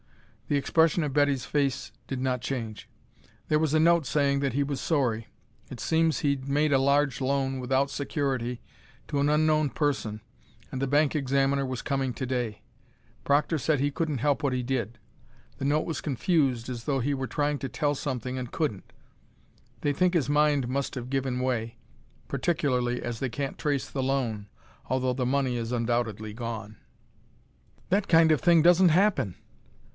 [0.47, 2.89] The expression of Betty's face did not change.
[3.49, 5.27] "There was a note saying that he was sorry.
[5.69, 8.61] It seems he'd made a large loan without security
[9.07, 10.19] to an unknown person,
[10.71, 12.63] and the bank examiner was coming to day.
[13.23, 14.97] Proctor said he couldn't help what he did.
[15.59, 18.91] The note was confused as though he were trying to tell something and couldn't.
[19.81, 21.77] They think his mind must have given way,
[22.27, 24.47] particularly as they can't trace the loan,
[24.87, 26.75] although the money is undoubtedly gone."
[27.89, 29.35] "That kind of thing doesn't happen!"